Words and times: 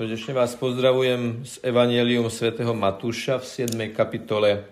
Srdečne 0.00 0.32
vás 0.32 0.56
pozdravujem 0.56 1.44
z 1.44 1.60
Evangelium 1.60 2.32
svätého 2.32 2.72
Matúša 2.72 3.36
v 3.36 3.68
7. 3.68 3.92
kapitole 3.92 4.64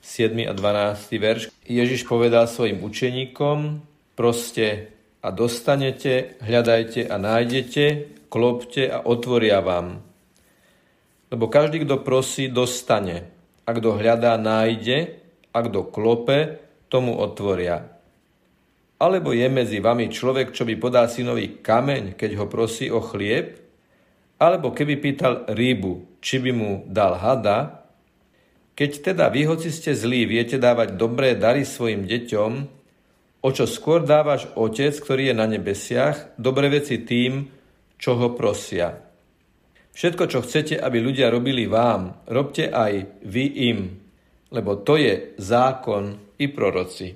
7. 0.00 0.32
a 0.48 0.56
12. 0.56 1.12
verš. 1.20 1.42
Ježiš 1.68 2.08
povedal 2.08 2.48
svojim 2.48 2.80
učeníkom, 2.80 3.84
proste 4.16 4.88
a 5.20 5.28
dostanete, 5.28 6.40
hľadajte 6.40 7.04
a 7.04 7.20
nájdete, 7.20 7.84
klopte 8.32 8.88
a 8.88 9.04
otvoria 9.04 9.60
vám. 9.60 10.00
Lebo 11.28 11.52
každý, 11.52 11.84
kto 11.84 12.00
prosí, 12.00 12.48
dostane. 12.48 13.28
A 13.68 13.76
kto 13.76 14.00
hľadá, 14.00 14.40
nájde. 14.40 15.20
A 15.52 15.68
kto 15.68 15.84
klope, 15.84 16.64
tomu 16.88 17.20
otvoria. 17.20 17.92
Alebo 18.96 19.36
je 19.36 19.52
medzi 19.52 19.84
vami 19.84 20.08
človek, 20.08 20.56
čo 20.56 20.64
by 20.64 20.80
podal 20.80 21.12
synovi 21.12 21.60
kameň, 21.60 22.16
keď 22.16 22.40
ho 22.40 22.48
prosí 22.48 22.88
o 22.88 23.04
chlieb? 23.04 23.61
Alebo 24.42 24.74
keby 24.74 24.98
pýtal 24.98 25.46
rybu, 25.46 26.18
či 26.18 26.42
by 26.42 26.50
mu 26.50 26.82
dal 26.90 27.14
hada, 27.14 27.86
keď 28.74 29.14
teda 29.14 29.30
vy, 29.30 29.46
hoci 29.46 29.70
ste 29.70 29.94
zlí, 29.94 30.26
viete 30.26 30.58
dávať 30.58 30.98
dobré 30.98 31.38
dary 31.38 31.62
svojim 31.62 32.02
deťom, 32.10 32.52
o 33.42 33.48
čo 33.54 33.70
skôr 33.70 34.02
dávaš 34.02 34.50
Otec, 34.58 34.98
ktorý 34.98 35.30
je 35.30 35.36
na 35.38 35.46
nebesiach, 35.46 36.34
dobré 36.34 36.72
veci 36.74 37.06
tým, 37.06 37.46
čo 38.00 38.18
ho 38.18 38.34
prosia. 38.34 38.98
Všetko, 39.92 40.24
čo 40.26 40.40
chcete, 40.40 40.74
aby 40.74 40.98
ľudia 40.98 41.28
robili 41.28 41.68
vám, 41.68 42.26
robte 42.26 42.66
aj 42.66 43.22
vy 43.22 43.44
im, 43.70 43.78
lebo 44.50 44.80
to 44.80 44.96
je 44.96 45.36
zákon 45.36 46.16
i 46.40 46.48
proroci. 46.48 47.12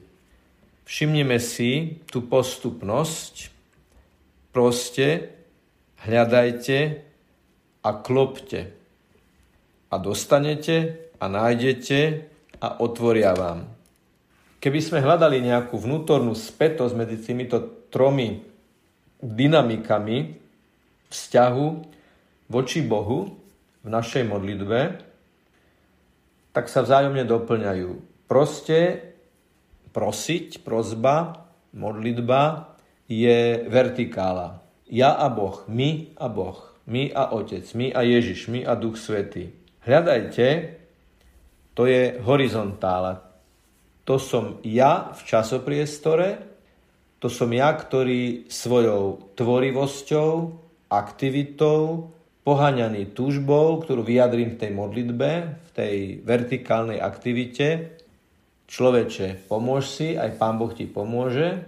Všimnime 0.87 1.43
si 1.43 2.05
tú 2.07 2.29
postupnosť. 2.31 3.51
Proste 4.55 5.35
hľadajte, 6.07 6.77
a 7.87 7.91
klopte 8.03 8.75
a 9.87 9.95
dostanete 10.03 11.07
a 11.23 11.31
nájdete 11.31 11.99
a 12.59 12.83
otvoria 12.83 13.31
vám. 13.31 13.71
Keby 14.59 14.81
sme 14.83 14.99
hľadali 14.99 15.39
nejakú 15.39 15.79
vnútornú 15.79 16.35
spätosť 16.35 16.95
medzi 16.99 17.23
týmito 17.23 17.87
tromi 17.95 18.43
dynamikami 19.23 20.35
vzťahu 21.07 21.67
voči 22.51 22.83
Bohu 22.83 23.31
v 23.87 23.89
našej 23.89 24.27
modlitbe, 24.27 24.81
tak 26.51 26.67
sa 26.67 26.83
vzájomne 26.83 27.23
doplňajú. 27.23 27.91
Proste 28.27 29.15
prosiť, 29.95 30.67
prozba, 30.67 31.47
modlitba 31.71 32.75
je 33.07 33.63
vertikála. 33.71 34.59
Ja 34.91 35.15
a 35.15 35.31
Boh, 35.31 35.63
my 35.71 36.11
a 36.19 36.27
Boh 36.27 36.76
my 36.87 37.11
a 37.11 37.35
Otec, 37.35 37.67
my 37.75 37.91
a 37.91 38.07
Ježiš, 38.07 38.47
my 38.47 38.63
a 38.63 38.79
Duch 38.79 38.99
Svetý. 38.99 39.51
Hľadajte, 39.83 40.47
to 41.75 41.87
je 41.87 42.19
horizontála. 42.23 43.23
To 44.07 44.23
som 44.23 44.63
ja 44.63 45.11
v 45.11 45.21
časopriestore, 45.27 46.39
to 47.19 47.27
som 47.27 47.51
ja, 47.51 47.75
ktorý 47.75 48.47
svojou 48.47 49.35
tvorivosťou, 49.35 50.31
aktivitou, 50.87 52.15
poháňaný 52.47 53.11
túžbou, 53.11 53.83
ktorú 53.83 54.07
vyjadrím 54.07 54.55
v 54.55 54.61
tej 54.63 54.71
modlitbe, 54.71 55.31
v 55.51 55.71
tej 55.75 55.95
vertikálnej 56.23 57.03
aktivite. 57.03 57.99
Človeče, 58.71 59.51
pomôž 59.51 59.91
si, 59.91 60.15
aj 60.15 60.39
Pán 60.39 60.55
Boh 60.55 60.71
ti 60.71 60.87
pomôže, 60.87 61.67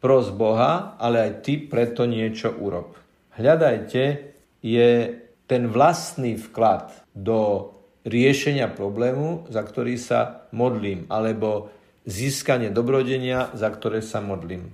pros 0.00 0.32
Boha, 0.32 0.96
ale 0.96 1.28
aj 1.28 1.32
ty 1.44 1.60
preto 1.60 2.08
niečo 2.08 2.52
urob. 2.56 2.96
Hľadajte 3.36 4.33
je 4.64 5.20
ten 5.44 5.68
vlastný 5.68 6.40
vklad 6.40 6.88
do 7.12 7.68
riešenia 8.08 8.72
problému, 8.72 9.44
za 9.52 9.60
ktorý 9.60 10.00
sa 10.00 10.48
modlím, 10.56 11.04
alebo 11.12 11.68
získanie 12.08 12.72
dobrodenia, 12.72 13.52
za 13.52 13.68
ktoré 13.68 14.00
sa 14.00 14.24
modlím. 14.24 14.72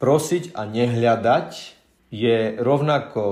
Prosiť 0.00 0.56
a 0.56 0.64
nehľadať 0.64 1.50
je 2.12 2.56
rovnako 2.56 3.24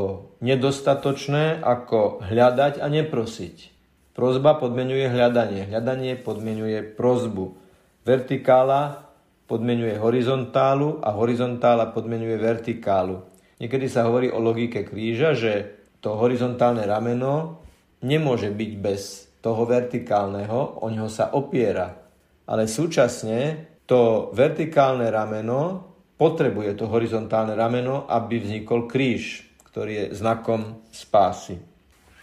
nedostatočné 0.45 1.65
ako 1.65 2.21
hľadať 2.25 2.85
a 2.85 2.87
neprosiť. 2.89 3.73
Prozba 4.13 4.57
podmenuje 4.61 5.09
hľadanie, 5.09 5.69
hľadanie 5.69 6.21
podmenuje 6.21 6.85
prozbu. 6.97 7.57
Vertikála 8.05 9.09
podmenuje 9.45 10.01
horizontálu 10.01 11.01
a 11.05 11.13
horizontála 11.13 11.93
podmenuje 11.93 12.37
vertikálu. 12.41 13.25
Niekedy 13.61 13.87
sa 13.89 14.09
hovorí 14.09 14.33
o 14.33 14.41
logike 14.41 14.89
kríža, 14.89 15.37
že 15.37 15.84
to 16.05 16.21
horizontálne 16.21 16.85
rameno 16.85 17.65
nemôže 18.05 18.53
byť 18.53 18.73
bez 18.77 19.33
toho 19.41 19.65
vertikálneho, 19.65 20.85
o 20.85 20.87
neho 20.93 21.09
sa 21.09 21.33
opiera. 21.33 21.97
Ale 22.45 22.69
súčasne 22.69 23.41
to 23.89 24.29
vertikálne 24.37 25.09
rameno 25.09 25.81
potrebuje 26.21 26.77
to 26.77 26.93
horizontálne 26.93 27.57
rameno, 27.57 28.05
aby 28.05 28.37
vznikol 28.37 28.85
kríž, 28.85 29.49
ktorý 29.73 29.93
je 29.97 30.07
znakom 30.13 30.85
spásy. 30.93 31.57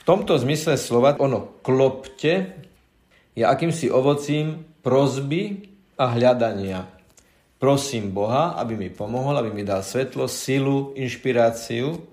V 0.01 0.03
tomto 0.05 0.37
zmysle 0.37 0.77
slova 0.77 1.17
ono 1.17 1.61
klopte 1.65 2.61
je 3.33 3.45
akýmsi 3.45 3.89
ovocím 3.89 4.61
prozby 4.85 5.69
a 5.97 6.13
hľadania. 6.13 6.85
Prosím 7.61 8.09
Boha, 8.09 8.57
aby 8.57 8.73
mi 8.73 8.89
pomohol, 8.89 9.37
aby 9.37 9.53
mi 9.53 9.61
dal 9.61 9.85
svetlo, 9.85 10.25
silu, 10.25 10.97
inšpiráciu, 10.97 12.10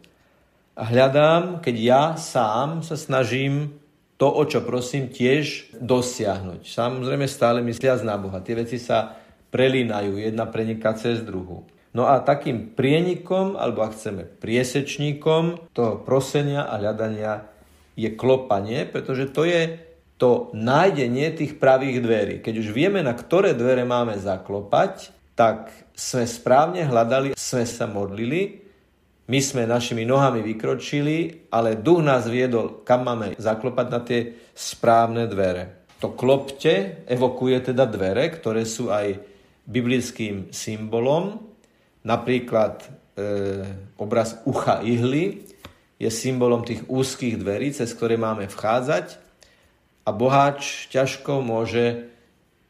hľadám, 0.78 1.58
keď 1.58 1.76
ja 1.76 2.02
sám 2.14 2.86
sa 2.86 2.94
snažím 2.94 3.74
to, 4.18 4.30
o 4.30 4.42
čo 4.46 4.62
prosím, 4.62 5.10
tiež 5.10 5.74
dosiahnuť. 5.78 6.66
Samozrejme 6.66 7.26
stále 7.30 7.62
mysliac 7.62 8.02
na 8.02 8.18
Boha. 8.18 8.42
Tie 8.42 8.58
veci 8.58 8.78
sa 8.78 9.14
prelínajú, 9.54 10.18
jedna 10.18 10.46
preniká 10.46 10.94
cez 10.94 11.22
druhu. 11.22 11.66
No 11.94 12.04
a 12.06 12.20
takým 12.20 12.74
prienikom, 12.74 13.56
alebo 13.56 13.82
ak 13.82 13.96
chceme 13.96 14.22
priesečníkom 14.26 15.72
toho 15.72 16.02
prosenia 16.02 16.68
a 16.68 16.76
hľadania 16.76 17.48
je 17.98 18.12
klopanie, 18.14 18.86
pretože 18.86 19.30
to 19.34 19.48
je 19.48 19.82
to 20.18 20.50
nájdenie 20.50 21.30
tých 21.34 21.56
pravých 21.62 22.02
dverí. 22.02 22.34
Keď 22.42 22.54
už 22.58 22.68
vieme, 22.74 23.00
na 23.06 23.14
ktoré 23.14 23.54
dvere 23.54 23.86
máme 23.86 24.18
zaklopať, 24.18 25.14
tak 25.38 25.70
sme 25.94 26.26
správne 26.26 26.82
hľadali, 26.82 27.38
sme 27.38 27.62
sa 27.62 27.86
modlili 27.86 28.67
my 29.28 29.38
sme 29.44 29.68
našimi 29.68 30.08
nohami 30.08 30.40
vykročili, 30.40 31.48
ale 31.52 31.76
duch 31.76 32.00
nás 32.00 32.24
viedol, 32.24 32.80
kam 32.80 33.04
máme 33.04 33.36
zaklopať 33.36 33.86
na 33.92 34.00
tie 34.00 34.32
správne 34.56 35.28
dvere. 35.28 35.84
To 36.00 36.16
klopte 36.16 37.04
evokuje 37.04 37.72
teda 37.72 37.84
dvere, 37.84 38.32
ktoré 38.32 38.64
sú 38.64 38.88
aj 38.88 39.20
biblickým 39.68 40.48
symbolom. 40.48 41.44
Napríklad 42.08 42.80
e, 42.80 42.88
obraz 44.00 44.40
ucha 44.48 44.80
ihly 44.80 45.44
je 46.00 46.08
symbolom 46.08 46.64
tých 46.64 46.88
úzkých 46.88 47.36
dverí, 47.36 47.74
cez 47.76 47.92
ktoré 47.92 48.16
máme 48.16 48.48
vchádzať 48.48 49.20
a 50.06 50.10
boháč 50.14 50.88
ťažko 50.88 51.44
môže 51.44 52.08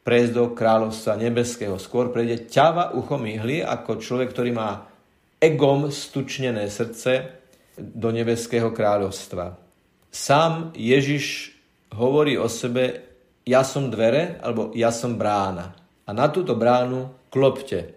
prejsť 0.03 0.31
do 0.35 0.45
kráľovstva 0.51 1.15
nebeského. 1.15 1.79
Skôr 1.79 2.11
prejde 2.11 2.51
ťava 2.51 2.91
uchom 2.97 3.23
ihly 3.29 3.63
ako 3.63 4.01
človek, 4.01 4.35
ktorý 4.35 4.51
má 4.51 4.88
egom 5.39 5.87
stučnené 5.87 6.67
srdce 6.67 7.39
do 7.79 8.11
nebeského 8.11 8.75
kráľovstva. 8.75 9.55
Sám 10.11 10.75
Ježiš 10.75 11.55
hovorí 11.95 12.35
o 12.35 12.51
sebe, 12.51 13.07
ja 13.47 13.63
som 13.63 13.87
dvere, 13.87 14.37
alebo 14.43 14.75
ja 14.75 14.91
som 14.91 15.15
brána. 15.15 15.73
A 16.05 16.11
na 16.11 16.27
túto 16.27 16.59
bránu 16.59 17.31
klopte. 17.31 17.95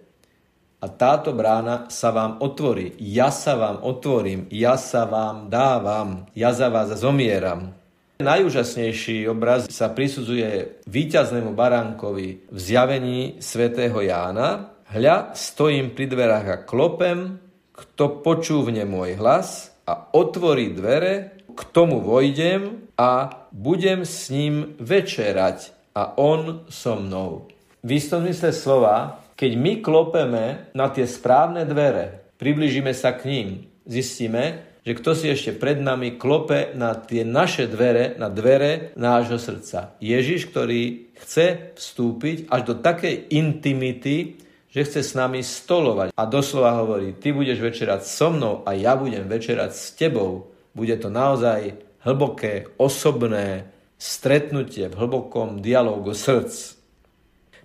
A 0.82 0.86
táto 0.91 1.34
brána 1.34 1.86
sa 1.91 2.10
vám 2.10 2.42
otvorí. 2.42 2.94
Ja 2.98 3.31
sa 3.31 3.54
vám 3.54 3.86
otvorím, 3.86 4.50
ja 4.50 4.75
sa 4.75 5.06
vám 5.06 5.47
dávam, 5.47 6.26
ja 6.34 6.50
za 6.50 6.70
vás 6.70 6.91
zomieram. 6.98 7.75
Najúžasnejší 8.22 9.26
obraz 9.26 9.67
sa 9.67 9.90
prisudzuje 9.90 10.78
víťaznému 10.87 11.55
baránkovi 11.58 12.50
v 12.50 12.58
zjavení 12.58 13.43
svätého 13.43 13.99
Jána, 13.99 14.78
Hľa, 14.93 15.33
stojím 15.33 15.97
pri 15.97 16.05
dverách 16.05 16.47
a 16.53 16.59
klopem, 16.69 17.41
kto 17.73 18.21
počúvne 18.21 18.85
môj 18.85 19.17
hlas 19.17 19.73
a 19.89 20.12
otvorí 20.12 20.69
dvere, 20.77 21.33
k 21.49 21.61
tomu 21.73 22.05
vojdem 22.05 22.93
a 23.00 23.41
budem 23.56 24.05
s 24.05 24.29
ním 24.29 24.77
večerať 24.77 25.73
a 25.97 26.12
on 26.21 26.69
so 26.69 27.00
mnou. 27.00 27.49
V 27.81 27.89
istom 27.97 28.21
zmysle 28.21 28.53
slova, 28.53 29.25
keď 29.33 29.56
my 29.56 29.73
klopeme 29.81 30.69
na 30.77 30.93
tie 30.93 31.09
správne 31.09 31.65
dvere, 31.65 32.29
približíme 32.37 32.93
sa 32.93 33.17
k 33.17 33.33
ním, 33.33 33.49
zistíme, 33.89 34.77
že 34.85 34.93
kto 34.93 35.17
si 35.17 35.33
ešte 35.33 35.56
pred 35.56 35.81
nami 35.81 36.21
klope 36.21 36.77
na 36.77 36.93
tie 36.93 37.25
naše 37.25 37.65
dvere, 37.65 38.12
na 38.21 38.29
dvere 38.29 38.93
nášho 39.00 39.41
srdca. 39.41 39.97
Ježiš, 40.05 40.53
ktorý 40.53 41.17
chce 41.17 41.73
vstúpiť 41.81 42.53
až 42.53 42.61
do 42.69 42.75
takej 42.77 43.33
intimity, 43.33 44.42
že 44.72 44.88
chce 44.88 45.00
s 45.04 45.12
nami 45.12 45.44
stolovať. 45.44 46.16
A 46.16 46.24
doslova 46.24 46.80
hovorí, 46.80 47.12
ty 47.20 47.28
budeš 47.28 47.60
večerať 47.60 48.08
so 48.08 48.32
mnou 48.32 48.64
a 48.64 48.72
ja 48.72 48.96
budem 48.96 49.28
večerať 49.28 49.70
s 49.76 49.92
tebou. 49.92 50.48
Bude 50.72 50.96
to 50.96 51.12
naozaj 51.12 51.76
hlboké, 52.00 52.72
osobné 52.80 53.69
stretnutie 54.00 54.88
v 54.88 54.96
hlbokom 54.96 55.60
dialógu 55.60 56.16
srdc. 56.16 56.80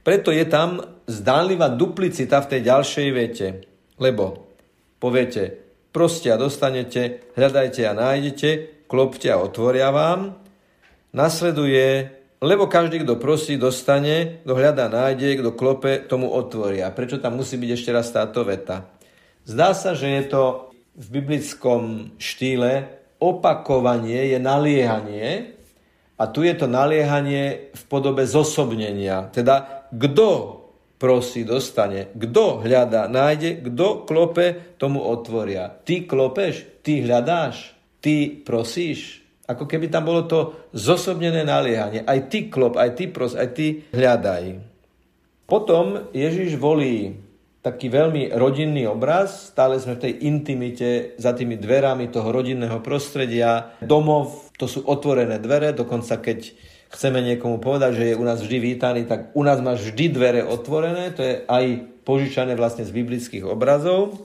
Preto 0.03 0.35
je 0.35 0.43
tam 0.45 0.83
zdánlivá 1.07 1.71
duplicita 1.71 2.43
v 2.43 2.49
tej 2.51 2.61
ďalšej 2.67 3.07
vete. 3.15 3.47
Lebo 3.97 4.51
poviete, 4.99 5.55
proste 5.95 6.27
a 6.29 6.37
dostanete, 6.37 7.31
hľadajte 7.39 7.81
a 7.87 7.95
nájdete, 7.95 8.49
klopte 8.91 9.31
a 9.31 9.39
otvoria 9.39 9.89
vám. 9.95 10.35
Nasleduje, 11.15 12.16
lebo 12.37 12.69
každý, 12.69 13.01
kto 13.01 13.17
prosí, 13.17 13.57
dostane, 13.57 14.41
kto 14.45 14.53
hľadá, 14.53 14.89
nájde, 14.89 15.41
kto 15.41 15.51
klope, 15.57 16.05
tomu 16.05 16.29
otvoria. 16.29 16.93
Prečo 16.93 17.17
tam 17.17 17.41
musí 17.41 17.57
byť 17.57 17.69
ešte 17.73 17.89
raz 17.89 18.13
táto 18.13 18.45
veta? 18.45 18.85
Zdá 19.47 19.73
sa, 19.73 19.97
že 19.97 20.11
je 20.11 20.23
to 20.29 20.43
v 20.97 21.07
biblickom 21.21 22.13
štýle 22.17 22.97
opakovanie 23.17 24.33
je 24.33 24.37
naliehanie 24.37 25.57
a 26.17 26.23
tu 26.29 26.45
je 26.45 26.53
to 26.57 26.65
naliehanie 26.69 27.73
v 27.73 27.83
podobe 27.89 28.25
zosobnenia. 28.25 29.29
Teda 29.33 29.85
kto 29.93 30.57
prosí, 30.97 31.45
dostane. 31.45 32.09
Kto 32.17 32.65
hľadá, 32.65 33.05
nájde. 33.05 33.61
Kto 33.69 34.05
klope, 34.09 34.77
tomu 34.81 35.01
otvoria. 35.05 35.69
Ty 35.69 36.09
klopeš, 36.09 36.81
ty 36.81 37.05
hľadáš, 37.05 37.77
ty 38.01 38.33
prosíš. 38.41 39.21
Ako 39.47 39.63
keby 39.63 39.87
tam 39.87 40.03
bolo 40.03 40.27
to 40.27 40.39
zosobnené 40.75 41.47
naliehanie. 41.47 42.03
Aj 42.03 42.19
ty 42.27 42.51
klop, 42.51 42.75
aj 42.75 42.99
ty 42.99 43.07
pros, 43.07 43.31
aj 43.31 43.49
ty 43.55 43.87
hľadaj. 43.95 44.59
Potom 45.47 46.11
Ježiš 46.11 46.59
volí 46.59 47.15
taký 47.63 47.87
veľmi 47.87 48.35
rodinný 48.35 48.87
obraz. 48.87 49.51
Stále 49.55 49.79
sme 49.79 49.95
v 49.95 50.03
tej 50.03 50.13
intimite 50.27 51.15
za 51.15 51.31
tými 51.31 51.55
dverami 51.55 52.11
toho 52.11 52.27
rodinného 52.31 52.83
prostredia. 52.83 53.75
Domov, 53.79 54.51
to 54.59 54.67
sú 54.67 54.83
otvorené 54.83 55.39
dvere, 55.39 55.71
dokonca 55.71 56.19
keď 56.19 56.51
chceme 56.91 57.19
niekomu 57.19 57.59
povedať, 57.59 57.91
že 57.99 58.05
je 58.11 58.19
u 58.19 58.23
nás 58.23 58.39
vždy 58.39 58.57
vítaný, 58.59 59.03
tak 59.03 59.35
u 59.35 59.43
nás 59.43 59.59
má 59.59 59.75
vždy 59.75 60.05
dvere 60.11 60.41
otvorené, 60.47 61.11
to 61.11 61.23
je 61.23 61.43
aj 61.43 61.65
požičané 62.07 62.55
vlastne 62.55 62.87
z 62.87 62.95
biblických 62.95 63.43
obrazov. 63.43 64.15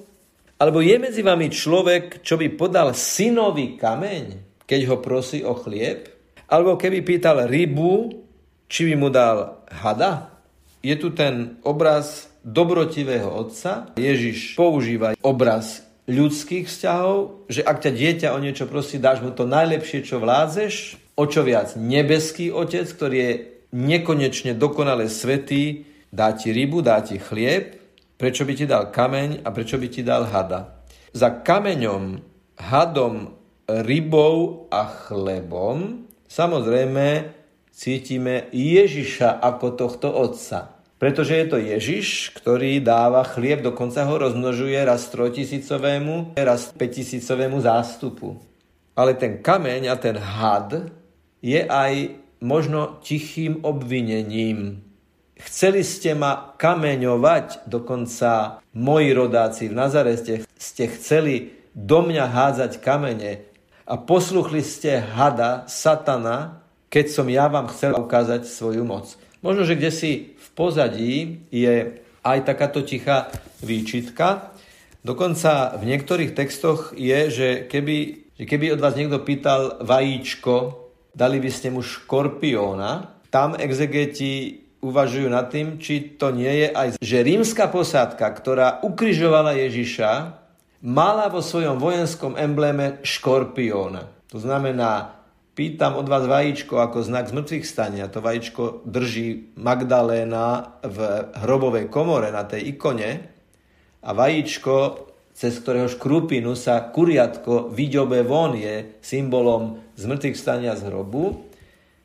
Alebo 0.63 0.79
je 0.79 0.95
medzi 0.95 1.27
vami 1.27 1.51
človek, 1.51 2.23
čo 2.23 2.39
by 2.39 2.55
podal 2.55 2.95
synovi 2.95 3.75
kameň, 3.75 4.52
keď 4.73 4.89
ho 4.89 4.97
prosí 5.05 5.45
o 5.45 5.53
chlieb? 5.53 6.09
Alebo 6.49 6.81
keby 6.81 7.05
pýtal 7.05 7.45
rybu, 7.45 8.25
či 8.73 8.89
by 8.89 8.95
mu 8.97 9.13
dal 9.13 9.69
hada? 9.69 10.41
Je 10.81 10.97
tu 10.97 11.13
ten 11.13 11.61
obraz 11.61 12.33
dobrotivého 12.41 13.29
otca. 13.29 13.93
Ježiš 14.01 14.57
používa 14.57 15.13
obraz 15.21 15.85
ľudských 16.09 16.73
vzťahov, 16.73 17.45
že 17.53 17.61
ak 17.61 17.85
ťa 17.85 17.93
dieťa 17.93 18.29
o 18.33 18.41
niečo 18.41 18.65
prosí, 18.65 18.97
dáš 18.97 19.21
mu 19.21 19.37
to 19.37 19.45
najlepšie, 19.45 20.09
čo 20.09 20.17
vládzeš. 20.17 20.97
O 21.21 21.29
čo 21.29 21.45
viac 21.45 21.77
nebeský 21.77 22.49
otec, 22.49 22.89
ktorý 22.89 23.17
je 23.21 23.33
nekonečne 23.77 24.57
dokonale 24.57 25.13
svetý, 25.13 25.85
dá 26.09 26.33
ti 26.33 26.49
rybu, 26.49 26.81
dá 26.81 27.05
ti 27.05 27.21
chlieb, 27.21 27.77
prečo 28.17 28.49
by 28.49 28.53
ti 28.57 28.65
dal 28.65 28.89
kameň 28.89 29.45
a 29.45 29.53
prečo 29.53 29.77
by 29.77 29.89
ti 29.93 30.01
dal 30.01 30.25
hada. 30.25 30.81
Za 31.13 31.45
kameňom, 31.45 32.25
hadom, 32.57 33.42
rybou 33.81 34.69
a 34.69 34.85
chlebom 34.85 36.05
samozrejme 36.29 37.33
cítime 37.73 38.53
Ježiša 38.53 39.41
ako 39.41 39.67
tohto 39.73 40.13
otca. 40.13 40.77
Pretože 41.01 41.35
je 41.35 41.47
to 41.51 41.59
Ježiš, 41.59 42.31
ktorý 42.39 42.79
dáva 42.79 43.27
chlieb, 43.27 43.59
dokonca 43.59 44.07
ho 44.07 44.15
rozmnožuje 44.23 44.79
raz 44.87 45.11
trojtisícovému, 45.11 46.39
raz 46.39 46.71
päťtisícovému 46.71 47.59
zástupu. 47.59 48.39
Ale 48.95 49.19
ten 49.19 49.43
kameň 49.43 49.91
a 49.91 49.97
ten 49.99 50.15
had 50.15 50.95
je 51.43 51.59
aj 51.59 52.23
možno 52.39 53.03
tichým 53.03 53.67
obvinením. 53.67 54.87
Chceli 55.43 55.83
ste 55.83 56.15
ma 56.15 56.55
kameňovať, 56.55 57.67
dokonca 57.67 58.63
moji 58.71 59.11
rodáci 59.11 59.67
v 59.67 59.75
Nazareste 59.75 60.47
ste 60.55 60.85
chceli 60.87 61.51
do 61.75 62.07
mňa 62.07 62.31
hádzať 62.31 62.79
kamene 62.79 63.51
a 63.87 63.95
posluchli 63.99 64.63
ste 64.63 65.03
hada, 65.03 65.67
satana, 65.67 66.63
keď 66.93 67.07
som 67.09 67.27
ja 67.27 67.49
vám 67.49 67.73
chcel 67.73 67.97
ukázať 67.97 68.45
svoju 68.47 68.85
moc. 68.85 69.17
Možno, 69.43 69.67
že 69.67 69.75
kde 69.75 69.91
si 69.91 70.13
pozadí 70.53 71.43
je 71.51 71.99
aj 72.23 72.39
takáto 72.47 72.85
tichá 72.87 73.33
výčitka. 73.65 74.55
Dokonca 75.03 75.75
v 75.83 75.89
niektorých 75.91 76.37
textoch 76.37 76.95
je, 76.95 77.27
že 77.33 77.49
keby, 77.67 77.97
že 78.39 78.45
keby 78.47 78.79
od 78.79 78.83
vás 78.85 78.95
niekto 78.95 79.19
pýtal 79.27 79.83
vajíčko, 79.83 80.87
dali 81.11 81.43
by 81.43 81.51
ste 81.51 81.75
mu 81.75 81.83
škorpióna. 81.83 83.19
Tam 83.33 83.59
exegeti 83.59 84.63
uvažujú 84.83 85.27
nad 85.31 85.51
tým, 85.51 85.83
či 85.83 86.19
to 86.19 86.31
nie 86.31 86.67
je 86.67 86.69
aj, 86.71 86.89
že 86.99 87.27
rímska 87.27 87.67
posádka, 87.71 88.27
ktorá 88.31 88.69
ukrižovala 88.83 89.59
Ježiša, 89.59 90.42
mala 90.83 91.31
vo 91.31 91.39
svojom 91.39 91.79
vojenskom 91.79 92.35
embléme 92.35 93.01
škorpióna. 93.07 94.11
To 94.35 94.39
znamená, 94.43 95.23
Pýtam 95.53 96.01
od 96.01 96.09
vás 96.09 96.25
vajíčko 96.25 96.81
ako 96.81 97.05
znak 97.05 97.29
zmrtvých 97.29 97.69
stania. 97.69 98.09
To 98.09 98.25
vajíčko 98.25 98.89
drží 98.89 99.53
Magdaléna 99.61 100.81
v 100.81 101.29
hrobovej 101.45 101.93
komore 101.93 102.33
na 102.33 102.49
tej 102.49 102.73
ikone 102.73 103.11
a 104.01 104.11
vajíčko, 104.17 105.05
cez 105.37 105.61
ktorého 105.61 105.93
škrupinu 105.93 106.57
sa 106.57 106.81
kuriatko 106.89 107.69
vyďobe 107.69 108.25
von, 108.25 108.57
je 108.57 108.97
symbolom 109.05 109.77
zmrtvých 110.01 110.41
stania 110.41 110.73
z 110.73 110.89
hrobu. 110.89 111.45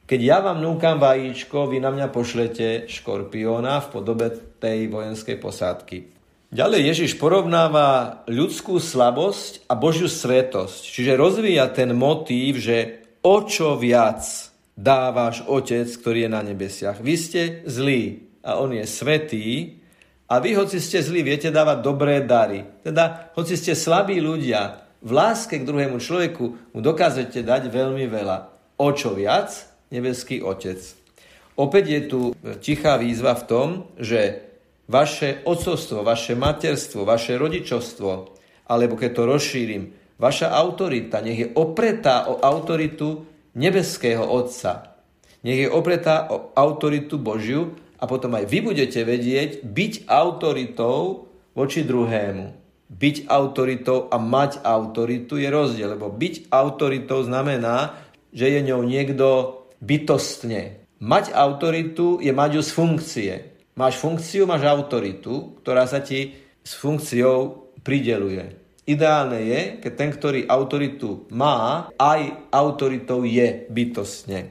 Keď 0.03 0.19
ja 0.19 0.43
vám 0.43 0.59
núkam 0.59 0.99
vajíčko, 0.99 1.71
vy 1.71 1.79
na 1.79 1.95
mňa 1.95 2.11
pošlete 2.11 2.91
škorpióna 2.91 3.79
v 3.79 3.87
podobe 3.95 4.27
tej 4.59 4.91
vojenskej 4.91 5.39
posádky. 5.39 6.16
Ďalej 6.57 6.89
Ježiš 6.89 7.11
porovnáva 7.21 8.25
ľudskú 8.25 8.81
slabosť 8.81 9.69
a 9.69 9.77
Božiu 9.77 10.09
svetosť. 10.09 10.89
Čiže 10.89 11.13
rozvíja 11.13 11.69
ten 11.69 11.93
motív, 11.93 12.57
že 12.57 13.05
o 13.21 13.45
čo 13.45 13.77
viac 13.77 14.25
dá 14.73 15.13
váš 15.13 15.45
Otec, 15.45 15.85
ktorý 15.85 16.25
je 16.25 16.33
na 16.33 16.41
nebesiach. 16.41 16.97
Vy 16.97 17.13
ste 17.13 17.41
zlí 17.69 18.25
a 18.41 18.57
On 18.57 18.73
je 18.73 18.81
svetý 18.89 19.77
a 20.25 20.41
vy, 20.41 20.57
hoci 20.57 20.81
ste 20.81 20.97
zlí, 20.97 21.21
viete 21.21 21.53
dávať 21.53 21.77
dobré 21.85 22.25
dary. 22.25 22.65
Teda, 22.81 23.29
hoci 23.37 23.53
ste 23.53 23.77
slabí 23.77 24.17
ľudia, 24.17 24.81
v 25.05 25.13
láske 25.13 25.61
k 25.61 25.67
druhému 25.67 26.01
človeku 26.01 26.73
mu 26.73 26.79
dokážete 26.81 27.45
dať 27.45 27.69
veľmi 27.69 28.09
veľa. 28.09 28.37
O 28.81 28.89
čo 28.97 29.13
viac? 29.13 29.53
Nebeský 29.93 30.41
Otec. 30.41 30.81
Opäť 31.53 31.85
je 31.85 32.01
tu 32.09 32.19
tichá 32.65 32.97
výzva 32.97 33.37
v 33.37 33.45
tom, 33.45 33.67
že 34.01 34.46
vaše 34.87 35.43
otcovstvo, 35.43 36.03
vaše 36.03 36.33
materstvo, 36.33 37.03
vaše 37.03 37.35
rodičovstvo, 37.35 38.09
alebo 38.67 38.95
keď 38.95 39.09
to 39.13 39.23
rozšírim, 39.27 39.83
Vaša 40.17 40.49
autorita 40.49 41.21
nech 41.21 41.37
je 41.37 41.47
opretá 41.53 42.25
o 42.25 42.41
autoritu 42.41 43.29
nebeského 43.53 44.25
Otca. 44.25 44.97
Nech 45.45 45.61
je 45.61 45.69
opretá 45.69 46.25
o 46.33 46.49
autoritu 46.57 47.21
Božiu 47.21 47.77
a 48.01 48.09
potom 48.09 48.33
aj 48.33 48.49
vy 48.49 48.65
budete 48.65 49.05
vedieť 49.05 49.61
byť 49.61 50.09
autoritou 50.09 51.29
voči 51.53 51.85
druhému. 51.85 52.65
Byť 52.89 53.29
autoritou 53.29 54.09
a 54.09 54.17
mať 54.17 54.65
autoritu 54.65 55.37
je 55.37 55.49
rozdiel, 55.53 55.93
lebo 55.93 56.09
byť 56.09 56.49
autoritou 56.49 57.21
znamená, 57.21 57.93
že 58.33 58.49
je 58.49 58.59
ňou 58.73 58.81
niekto 58.89 59.61
bytostne. 59.85 60.81
Mať 60.97 61.29
autoritu 61.29 62.17
je 62.17 62.33
mať 62.33 62.57
ju 62.57 62.61
z 62.65 62.71
funkcie. 62.73 63.33
Máš 63.77 64.01
funkciu, 64.01 64.49
máš 64.49 64.65
autoritu, 64.65 65.61
ktorá 65.61 65.85
sa 65.85 66.01
ti 66.01 66.33
s 66.65 66.73
funkciou 66.81 67.69
prideluje. 67.85 68.57
Ideálne 68.89 69.37
je, 69.45 69.61
keď 69.77 69.91
ten, 69.93 70.09
ktorý 70.09 70.39
autoritu 70.49 71.29
má, 71.29 71.85
aj 72.01 72.49
autoritou 72.49 73.21
je 73.21 73.69
bytostne. 73.69 74.49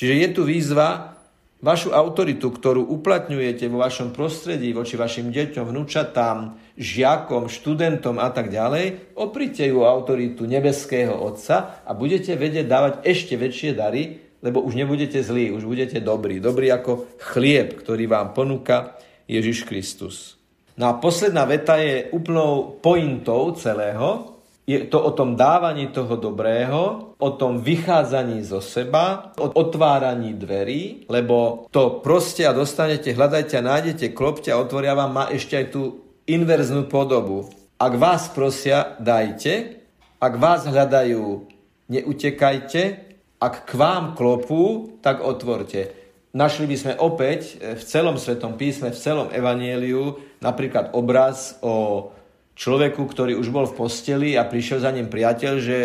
Čiže 0.00 0.14
je 0.16 0.28
tu 0.32 0.48
výzva 0.48 1.20
vašu 1.60 1.92
autoritu, 1.92 2.48
ktorú 2.48 2.88
uplatňujete 2.88 3.68
vo 3.68 3.84
vašom 3.84 4.16
prostredí 4.16 4.72
voči 4.72 4.96
vašim 4.96 5.28
deťom, 5.28 5.68
vnúčatám, 5.68 6.56
žiakom, 6.80 7.52
študentom 7.52 8.16
a 8.16 8.32
tak 8.32 8.48
ďalej, 8.48 9.12
oprite 9.20 9.68
ju 9.68 9.84
autoritu 9.84 10.48
nebeského 10.48 11.12
Otca 11.12 11.84
a 11.84 11.92
budete 11.92 12.40
vedieť 12.40 12.64
dávať 12.64 12.92
ešte 13.04 13.36
väčšie 13.36 13.76
dary, 13.76 14.29
lebo 14.40 14.64
už 14.64 14.74
nebudete 14.76 15.20
zlí, 15.22 15.52
už 15.52 15.64
budete 15.64 16.00
dobrí. 16.00 16.40
Dobrí 16.40 16.72
ako 16.72 17.16
chlieb, 17.20 17.76
ktorý 17.76 18.08
vám 18.08 18.32
ponúka 18.32 18.96
Ježiš 19.28 19.68
Kristus. 19.68 20.40
No 20.80 20.88
a 20.88 20.96
posledná 20.96 21.44
veta 21.44 21.76
je 21.76 22.08
úplnou 22.10 22.80
pointou 22.80 23.52
celého. 23.52 24.36
Je 24.64 24.80
to 24.86 25.02
o 25.02 25.10
tom 25.12 25.34
dávaní 25.36 25.90
toho 25.90 26.14
dobrého, 26.16 27.12
o 27.18 27.30
tom 27.34 27.58
vychádzaní 27.58 28.46
zo 28.46 28.62
seba, 28.62 29.34
o 29.36 29.50
otváraní 29.50 30.38
dverí, 30.38 31.10
lebo 31.10 31.66
to 31.74 31.98
proste 32.00 32.46
a 32.46 32.54
dostanete, 32.54 33.10
hľadajte 33.10 33.58
a 33.58 33.66
nájdete, 33.66 34.14
klopte 34.14 34.54
a 34.54 34.60
otvoria 34.62 34.94
vám 34.94 35.10
má 35.10 35.24
ešte 35.34 35.58
aj 35.58 35.66
tú 35.74 35.82
inverznú 36.30 36.86
podobu. 36.86 37.50
Ak 37.82 37.98
vás 37.98 38.30
prosia, 38.30 38.94
dajte 39.02 39.80
Ak 40.20 40.36
vás 40.36 40.68
hľadajú, 40.68 41.48
neutekajte, 41.88 43.09
ak 43.40 43.64
k 43.64 43.72
vám 43.80 44.12
klopú, 44.12 44.94
tak 45.00 45.24
otvorte. 45.24 45.96
Našli 46.36 46.68
by 46.68 46.76
sme 46.76 46.92
opäť 47.00 47.58
v 47.58 47.82
celom 47.82 48.14
Svetom 48.20 48.54
písme, 48.54 48.94
v 48.94 49.00
celom 49.00 49.32
Evanieliu 49.34 50.20
napríklad 50.38 50.94
obraz 50.94 51.58
o 51.64 52.06
človeku, 52.54 53.02
ktorý 53.08 53.34
už 53.34 53.48
bol 53.50 53.66
v 53.66 53.74
posteli 53.74 54.30
a 54.36 54.46
prišiel 54.46 54.84
za 54.84 54.92
ním 54.92 55.10
priateľ, 55.10 55.52
že 55.58 55.78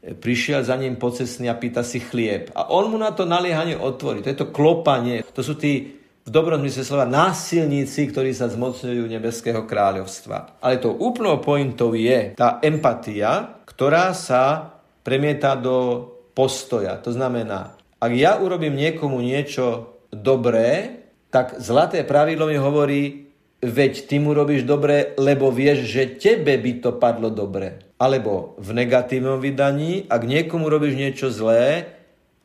prišiel 0.00 0.66
za 0.66 0.76
ním 0.76 0.98
pocesný 0.98 1.48
a 1.48 1.56
pýta 1.56 1.86
si 1.86 2.02
chlieb. 2.02 2.52
A 2.52 2.68
on 2.74 2.92
mu 2.92 2.98
na 2.98 3.14
to 3.14 3.24
naliehanie 3.24 3.78
otvorí. 3.78 4.20
To 4.20 4.32
je 4.34 4.40
to 4.42 4.52
klopanie. 4.52 5.22
To 5.32 5.40
sú 5.40 5.56
tí 5.56 5.96
v 6.20 6.28
dobrom 6.28 6.60
zmysle 6.60 6.84
slova 6.84 7.08
násilníci, 7.08 8.12
ktorí 8.12 8.36
sa 8.36 8.52
zmocňujú 8.52 9.04
nebeského 9.08 9.64
kráľovstva. 9.64 10.60
Ale 10.60 10.76
to 10.76 10.92
úplnou 10.92 11.40
pointou 11.40 11.96
je 11.96 12.36
tá 12.36 12.60
empatia, 12.60 13.62
ktorá 13.64 14.12
sa 14.12 14.76
premieta 15.00 15.56
do 15.56 16.04
postoja. 16.40 16.96
To 17.04 17.12
znamená, 17.12 17.76
ak 18.00 18.12
ja 18.16 18.40
urobím 18.40 18.72
niekomu 18.72 19.20
niečo 19.20 19.92
dobré, 20.08 21.04
tak 21.28 21.60
zlaté 21.60 22.00
pravidlo 22.00 22.48
mi 22.48 22.56
hovorí, 22.56 23.28
veď 23.60 24.08
ty 24.08 24.16
mu 24.16 24.32
robíš 24.32 24.64
dobre, 24.64 25.12
lebo 25.20 25.52
vieš, 25.52 25.84
že 25.84 26.16
tebe 26.16 26.56
by 26.56 26.80
to 26.80 26.96
padlo 26.96 27.28
dobre. 27.28 27.92
Alebo 28.00 28.56
v 28.56 28.72
negatívnom 28.72 29.36
vydaní, 29.36 30.08
ak 30.08 30.24
niekomu 30.24 30.72
robíš 30.72 30.96
niečo 30.96 31.28
zlé, 31.28 31.99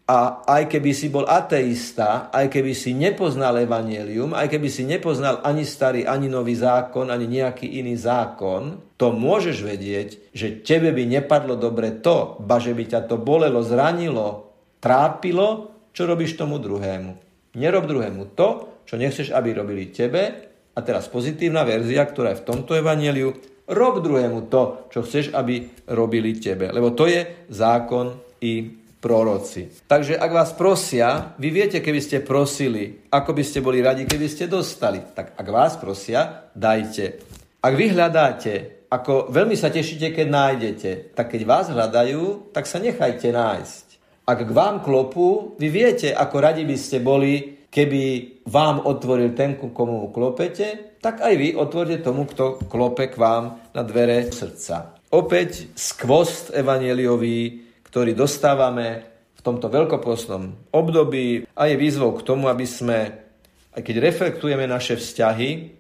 a 0.06 0.46
aj 0.46 0.70
keby 0.70 0.92
si 0.94 1.10
bol 1.10 1.26
ateista, 1.26 2.30
aj 2.30 2.54
keby 2.54 2.78
si 2.78 2.94
nepoznal 2.94 3.58
evanielium, 3.58 4.38
aj 4.38 4.54
keby 4.54 4.70
si 4.70 4.86
nepoznal 4.86 5.42
ani 5.42 5.66
starý, 5.66 6.06
ani 6.06 6.30
nový 6.30 6.54
zákon, 6.54 7.10
ani 7.10 7.26
nejaký 7.26 7.66
iný 7.82 7.98
zákon, 7.98 8.94
to 9.02 9.10
môžeš 9.10 9.66
vedieť, 9.66 10.30
že 10.30 10.62
tebe 10.62 10.94
by 10.94 11.10
nepadlo 11.10 11.58
dobre 11.58 11.90
to, 12.06 12.38
ba 12.38 12.62
že 12.62 12.78
by 12.78 12.86
ťa 12.86 13.02
to 13.10 13.18
bolelo, 13.18 13.66
zranilo, 13.66 14.54
trápilo, 14.78 15.74
čo 15.90 16.06
robíš 16.06 16.38
tomu 16.38 16.62
druhému. 16.62 17.18
Nerob 17.58 17.90
druhému 17.90 18.38
to, 18.38 18.78
čo 18.86 19.02
nechceš, 19.02 19.34
aby 19.34 19.58
robili 19.58 19.90
tebe. 19.90 20.54
A 20.76 20.80
teraz 20.86 21.10
pozitívna 21.10 21.66
verzia, 21.66 22.06
ktorá 22.06 22.36
je 22.36 22.46
v 22.46 22.48
tomto 22.52 22.78
evanieliu, 22.78 23.34
rob 23.72 23.96
druhému 24.04 24.52
to, 24.52 24.92
čo 24.94 25.02
chceš, 25.02 25.34
aby 25.34 25.66
robili 25.90 26.38
tebe. 26.38 26.70
Lebo 26.70 26.94
to 26.94 27.10
je 27.10 27.48
zákon 27.50 28.14
i 28.44 28.85
proroci. 29.06 29.70
Takže 29.86 30.18
ak 30.18 30.32
vás 30.34 30.50
prosia, 30.58 31.38
vy 31.38 31.54
viete, 31.54 31.78
keby 31.78 32.02
ste 32.02 32.26
prosili, 32.26 33.06
ako 33.14 33.38
by 33.38 33.44
ste 33.46 33.62
boli 33.62 33.86
radi, 33.86 34.10
keby 34.10 34.26
ste 34.26 34.50
dostali. 34.50 34.98
Tak 35.14 35.38
ak 35.38 35.48
vás 35.54 35.78
prosia, 35.78 36.50
dajte. 36.58 37.22
Ak 37.62 37.78
vy 37.78 37.94
hľadáte, 37.94 38.82
ako 38.90 39.30
veľmi 39.30 39.54
sa 39.54 39.70
tešíte, 39.70 40.10
keď 40.10 40.28
nájdete, 40.30 40.92
tak 41.14 41.38
keď 41.38 41.42
vás 41.46 41.70
hľadajú, 41.70 42.50
tak 42.50 42.66
sa 42.66 42.82
nechajte 42.82 43.30
nájsť. 43.30 43.86
Ak 44.26 44.42
k 44.42 44.56
vám 44.58 44.82
klopú, 44.82 45.54
vy 45.62 45.70
viete, 45.70 46.10
ako 46.10 46.36
radi 46.42 46.66
by 46.66 46.74
ste 46.74 46.98
boli, 46.98 47.62
keby 47.70 48.02
vám 48.50 48.82
otvoril 48.90 49.38
ten, 49.38 49.54
komu 49.54 50.10
klopete, 50.10 50.98
tak 50.98 51.22
aj 51.22 51.34
vy 51.38 51.54
otvorte 51.54 52.02
tomu, 52.02 52.26
kto 52.26 52.58
klope 52.66 53.06
k 53.14 53.22
vám 53.22 53.70
na 53.70 53.86
dvere 53.86 54.34
srdca. 54.34 54.98
Opäť 55.14 55.70
skvost 55.78 56.50
evanieliový 56.58 57.65
ktorý 57.96 58.12
dostávame 58.12 59.08
v 59.40 59.42
tomto 59.42 59.72
veľkopostnom 59.72 60.68
období 60.76 61.48
a 61.56 61.72
je 61.72 61.80
výzvou 61.80 62.12
k 62.20 62.28
tomu, 62.28 62.52
aby 62.52 62.68
sme, 62.68 63.24
aj 63.72 63.80
keď 63.88 64.04
reflektujeme 64.04 64.68
naše 64.68 65.00
vzťahy, 65.00 65.72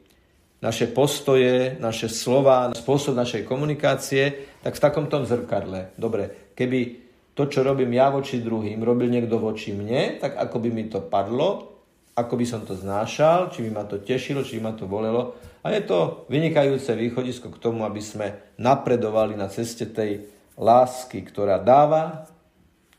naše 0.63 0.95
postoje, 0.95 1.75
naše 1.75 2.07
slova, 2.07 2.71
spôsob 2.71 3.19
našej 3.19 3.43
komunikácie, 3.43 4.47
tak 4.63 4.79
v 4.79 4.83
takomto 4.87 5.27
zrkadle. 5.27 5.91
Dobre, 5.99 6.55
keby 6.55 7.03
to, 7.35 7.51
čo 7.51 7.67
robím 7.67 7.91
ja 7.91 8.07
voči 8.07 8.39
druhým, 8.39 8.79
robil 8.79 9.11
niekto 9.11 9.35
voči 9.35 9.75
mne, 9.75 10.15
tak 10.15 10.39
ako 10.39 10.55
by 10.63 10.69
mi 10.71 10.87
to 10.87 11.03
padlo, 11.03 11.83
ako 12.15 12.31
by 12.39 12.47
som 12.47 12.63
to 12.63 12.79
znášal, 12.79 13.51
či 13.51 13.59
by 13.67 13.75
ma 13.75 13.83
to 13.83 13.99
tešilo, 13.99 14.39
či 14.39 14.55
by 14.63 14.71
ma 14.71 14.73
to 14.79 14.87
bolelo. 14.87 15.35
A 15.67 15.75
je 15.75 15.83
to 15.83 16.23
vynikajúce 16.31 16.95
východisko 16.95 17.51
k 17.51 17.59
tomu, 17.59 17.83
aby 17.83 17.99
sme 17.99 18.55
napredovali 18.55 19.35
na 19.35 19.51
ceste 19.51 19.91
tej 19.91 20.34
lásky, 20.55 21.23
ktorá 21.23 21.59
dáva 21.59 22.27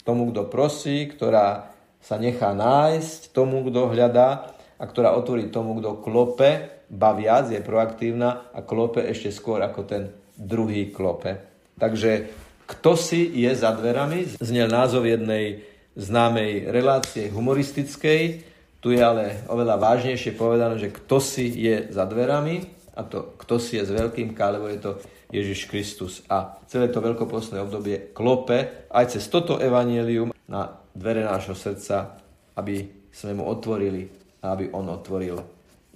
tomu, 0.06 0.30
kto 0.30 0.46
prosí, 0.46 1.10
ktorá 1.10 1.74
sa 1.98 2.16
nechá 2.20 2.54
nájsť 2.54 3.34
tomu, 3.34 3.66
kto 3.66 3.90
hľadá 3.90 4.54
a 4.78 4.84
ktorá 4.86 5.16
otvorí 5.18 5.50
tomu, 5.50 5.82
kto 5.82 5.98
klope, 5.98 6.70
ba 6.86 7.10
viac, 7.18 7.50
je 7.50 7.58
proaktívna 7.58 8.54
a 8.54 8.62
klope 8.62 9.02
ešte 9.02 9.34
skôr 9.34 9.58
ako 9.58 9.82
ten 9.82 10.02
druhý 10.38 10.94
klope. 10.94 11.42
Takže 11.74 12.30
kto 12.70 12.94
si 12.94 13.26
je 13.34 13.50
za 13.50 13.74
dverami? 13.74 14.38
Znel 14.38 14.70
názov 14.70 15.06
jednej 15.10 15.66
známej 15.98 16.70
relácie 16.70 17.32
humoristickej. 17.32 18.46
Tu 18.78 18.88
je 18.94 19.00
ale 19.02 19.42
oveľa 19.50 19.80
vážnejšie 19.80 20.38
povedané, 20.38 20.78
že 20.78 20.94
kto 20.94 21.18
si 21.18 21.50
je 21.50 21.90
za 21.90 22.06
dverami 22.06 22.62
a 22.96 23.04
to 23.04 23.36
kto 23.36 23.60
si 23.60 23.76
je 23.76 23.84
s 23.84 23.92
veľkým 23.92 24.32
K, 24.32 24.40
lebo 24.56 24.72
je 24.72 24.80
to 24.80 24.92
Ježiš 25.28 25.68
Kristus. 25.68 26.24
A 26.32 26.56
celé 26.64 26.88
to 26.88 27.04
veľkopostné 27.04 27.60
obdobie 27.60 28.16
klope 28.16 28.88
aj 28.88 29.12
cez 29.12 29.28
toto 29.28 29.60
evanielium 29.60 30.32
na 30.48 30.80
dvere 30.96 31.22
nášho 31.28 31.52
srdca, 31.52 32.16
aby 32.56 33.08
sme 33.12 33.36
mu 33.36 33.44
otvorili 33.52 34.08
a 34.40 34.56
aby 34.56 34.72
on 34.72 34.88
otvoril 34.88 35.36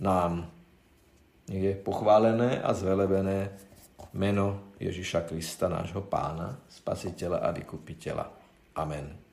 nám. 0.05 0.45
Je 1.51 1.75
pochválené 1.75 2.63
a 2.63 2.71
zvelebené 2.71 3.51
meno 4.15 4.75
Ježiša 4.79 5.27
Krista, 5.27 5.67
nášho 5.67 6.07
pána, 6.07 6.63
spasiteľa 6.71 7.43
a 7.43 7.49
vykupiteľa. 7.51 8.27
Amen. 8.79 9.30